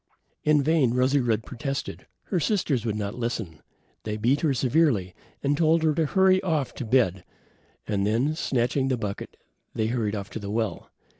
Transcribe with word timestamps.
In 0.43 0.63
vain 0.63 0.95
Rosy 0.95 1.19
red 1.19 1.43
protested. 1.45 2.07
Her 2.23 2.39
sisters 2.39 2.87
would 2.87 2.95
not 2.95 3.13
listen. 3.13 3.61
They 4.01 4.17
beat 4.17 4.41
her 4.41 4.51
severely, 4.51 5.13
told 5.55 5.83
her 5.83 5.93
to 5.93 6.07
hurry 6.07 6.41
off 6.41 6.73
to 6.73 6.85
bed, 6.85 7.23
and 7.85 8.03
then, 8.03 8.33
snatching 8.33 8.87
the 8.87 8.97
bucket, 8.97 9.37
they 9.75 9.85
hurried 9.93 10.15
off 10.15 10.31
to 10.31 10.39
the 10.39 10.49
well. 10.49 10.89